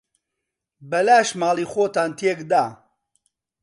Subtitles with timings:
[0.89, 2.65] بەلاش ماڵی خۆتان تێک دا.